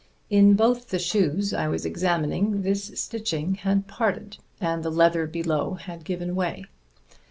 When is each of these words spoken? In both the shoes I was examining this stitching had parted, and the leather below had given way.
In 0.31 0.55
both 0.55 0.89
the 0.89 0.97
shoes 0.97 1.53
I 1.53 1.67
was 1.67 1.85
examining 1.85 2.63
this 2.63 2.85
stitching 2.99 3.53
had 3.53 3.85
parted, 3.85 4.37
and 4.59 4.81
the 4.81 4.89
leather 4.89 5.27
below 5.27 5.75
had 5.75 6.03
given 6.05 6.35
way. 6.35 6.65